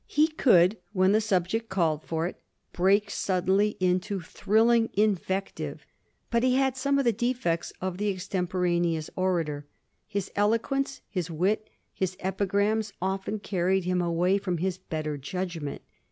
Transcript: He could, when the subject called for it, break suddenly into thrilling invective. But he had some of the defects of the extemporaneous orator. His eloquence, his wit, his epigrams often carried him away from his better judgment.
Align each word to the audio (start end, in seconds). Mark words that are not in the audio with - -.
He 0.07 0.29
could, 0.29 0.77
when 0.93 1.11
the 1.11 1.21
subject 1.21 1.69
called 1.69 2.01
for 2.03 2.25
it, 2.25 2.37
break 2.73 3.11
suddenly 3.11 3.77
into 3.79 4.19
thrilling 4.19 4.89
invective. 4.93 5.85
But 6.31 6.41
he 6.41 6.55
had 6.55 6.75
some 6.75 6.97
of 6.97 7.05
the 7.05 7.11
defects 7.13 7.71
of 7.79 7.99
the 7.99 8.09
extemporaneous 8.11 9.11
orator. 9.15 9.67
His 10.07 10.31
eloquence, 10.35 11.01
his 11.07 11.29
wit, 11.29 11.69
his 11.93 12.17
epigrams 12.19 12.93
often 12.99 13.37
carried 13.37 13.83
him 13.83 14.01
away 14.01 14.39
from 14.39 14.57
his 14.57 14.79
better 14.79 15.17
judgment. 15.17 15.83